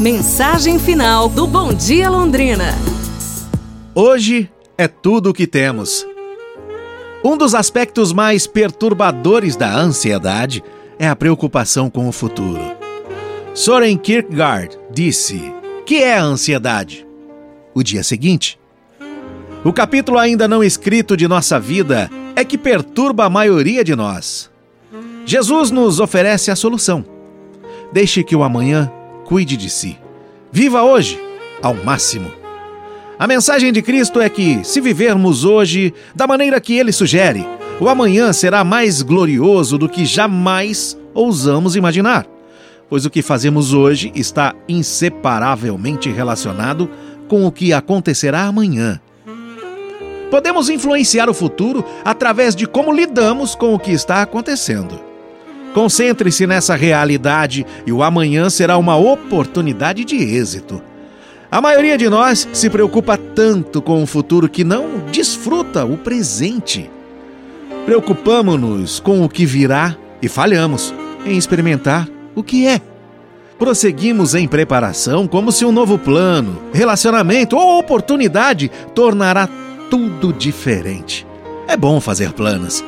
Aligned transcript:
Mensagem 0.00 0.78
final 0.78 1.28
do 1.28 1.44
Bom 1.44 1.74
Dia 1.74 2.08
Londrina. 2.08 2.66
Hoje 3.92 4.48
é 4.76 4.86
tudo 4.86 5.30
o 5.30 5.34
que 5.34 5.44
temos. 5.44 6.06
Um 7.24 7.36
dos 7.36 7.52
aspectos 7.52 8.12
mais 8.12 8.46
perturbadores 8.46 9.56
da 9.56 9.76
ansiedade 9.76 10.62
é 11.00 11.08
a 11.08 11.16
preocupação 11.16 11.90
com 11.90 12.08
o 12.08 12.12
futuro. 12.12 12.60
Soren 13.54 13.96
Kierkegaard 13.98 14.78
disse: 14.88 15.52
"Que 15.84 15.96
é 15.96 16.16
a 16.16 16.22
ansiedade? 16.22 17.04
O 17.74 17.82
dia 17.82 18.04
seguinte. 18.04 18.56
O 19.64 19.72
capítulo 19.72 20.16
ainda 20.16 20.46
não 20.46 20.62
escrito 20.62 21.16
de 21.16 21.26
nossa 21.26 21.58
vida 21.58 22.08
é 22.36 22.44
que 22.44 22.56
perturba 22.56 23.24
a 23.24 23.30
maioria 23.30 23.82
de 23.82 23.96
nós. 23.96 24.48
Jesus 25.26 25.72
nos 25.72 25.98
oferece 25.98 26.52
a 26.52 26.56
solução. 26.56 27.04
Deixe 27.92 28.22
que 28.22 28.36
o 28.36 28.44
amanhã 28.44 28.92
cuide 29.28 29.58
de 29.58 29.68
si. 29.68 29.98
Viva 30.50 30.82
hoje 30.82 31.20
ao 31.62 31.74
máximo. 31.74 32.32
A 33.18 33.26
mensagem 33.26 33.70
de 33.70 33.82
Cristo 33.82 34.22
é 34.22 34.28
que, 34.30 34.64
se 34.64 34.80
vivermos 34.80 35.44
hoje 35.44 35.92
da 36.14 36.26
maneira 36.26 36.58
que 36.58 36.78
ele 36.78 36.92
sugere, 36.92 37.46
o 37.78 37.90
amanhã 37.90 38.32
será 38.32 38.64
mais 38.64 39.02
glorioso 39.02 39.76
do 39.76 39.86
que 39.86 40.06
jamais 40.06 40.96
ousamos 41.12 41.76
imaginar, 41.76 42.26
pois 42.88 43.04
o 43.04 43.10
que 43.10 43.20
fazemos 43.20 43.74
hoje 43.74 44.10
está 44.14 44.54
inseparavelmente 44.66 46.10
relacionado 46.10 46.88
com 47.28 47.44
o 47.44 47.52
que 47.52 47.74
acontecerá 47.74 48.44
amanhã. 48.44 48.98
Podemos 50.30 50.70
influenciar 50.70 51.28
o 51.28 51.34
futuro 51.34 51.84
através 52.02 52.56
de 52.56 52.66
como 52.66 52.94
lidamos 52.94 53.54
com 53.54 53.74
o 53.74 53.78
que 53.78 53.92
está 53.92 54.22
acontecendo. 54.22 55.07
Concentre-se 55.74 56.46
nessa 56.46 56.74
realidade 56.74 57.66
e 57.86 57.92
o 57.92 58.02
amanhã 58.02 58.50
será 58.50 58.76
uma 58.76 58.96
oportunidade 58.96 60.04
de 60.04 60.16
êxito. 60.16 60.82
A 61.50 61.60
maioria 61.60 61.96
de 61.96 62.08
nós 62.08 62.46
se 62.52 62.68
preocupa 62.68 63.16
tanto 63.16 63.80
com 63.80 64.02
o 64.02 64.06
futuro 64.06 64.48
que 64.48 64.64
não 64.64 64.98
desfruta 65.10 65.84
o 65.84 65.96
presente. 65.96 66.90
Preocupamos-nos 67.86 69.00
com 69.00 69.24
o 69.24 69.28
que 69.28 69.46
virá 69.46 69.96
e 70.20 70.28
falhamos 70.28 70.92
em 71.24 71.38
experimentar 71.38 72.06
o 72.34 72.42
que 72.42 72.66
é. 72.66 72.80
Prosseguimos 73.58 74.34
em 74.34 74.46
preparação 74.46 75.26
como 75.26 75.50
se 75.50 75.64
um 75.64 75.72
novo 75.72 75.98
plano, 75.98 76.60
relacionamento 76.72 77.56
ou 77.56 77.78
oportunidade 77.78 78.70
tornará 78.94 79.48
tudo 79.90 80.32
diferente. 80.32 81.26
É 81.66 81.76
bom 81.76 82.00
fazer 82.00 82.32
planos, 82.32 82.84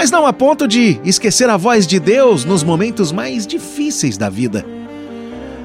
mas 0.00 0.12
não 0.12 0.24
a 0.24 0.32
ponto 0.32 0.68
de 0.68 1.00
esquecer 1.04 1.50
a 1.50 1.56
voz 1.56 1.84
de 1.84 1.98
Deus 1.98 2.44
nos 2.44 2.62
momentos 2.62 3.10
mais 3.10 3.44
difíceis 3.44 4.16
da 4.16 4.30
vida. 4.30 4.64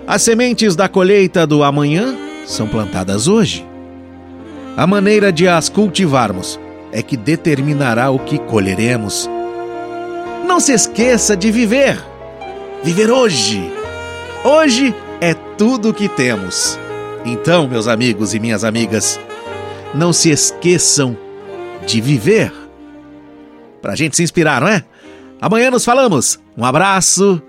As 0.07 0.23
sementes 0.23 0.75
da 0.75 0.89
colheita 0.89 1.45
do 1.45 1.63
amanhã 1.63 2.17
são 2.47 2.67
plantadas 2.67 3.27
hoje. 3.27 3.63
A 4.75 4.87
maneira 4.87 5.31
de 5.31 5.47
as 5.47 5.69
cultivarmos 5.69 6.59
é 6.91 7.03
que 7.03 7.15
determinará 7.15 8.09
o 8.09 8.17
que 8.17 8.39
colheremos. 8.39 9.29
Não 10.47 10.59
se 10.59 10.73
esqueça 10.73 11.37
de 11.37 11.51
viver. 11.51 12.03
Viver 12.83 13.11
hoje. 13.11 13.71
Hoje 14.43 14.95
é 15.21 15.35
tudo 15.35 15.89
o 15.89 15.93
que 15.93 16.09
temos. 16.09 16.75
Então, 17.23 17.67
meus 17.67 17.87
amigos 17.87 18.33
e 18.33 18.39
minhas 18.39 18.63
amigas, 18.63 19.19
não 19.93 20.11
se 20.11 20.31
esqueçam 20.31 21.15
de 21.85 22.01
viver. 22.01 22.62
Pra 23.83 23.95
gente 23.95 24.15
se 24.15 24.23
inspirar, 24.23 24.61
não 24.61 24.69
é? 24.69 24.81
Amanhã 25.41 25.69
nos 25.69 25.83
falamos. 25.83 26.39
Um 26.57 26.63
abraço, 26.63 27.41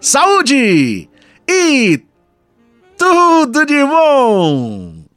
saúde 0.00 1.08
e 1.48 2.00
tudo 2.96 3.66
de 3.66 3.84
bom! 3.84 4.99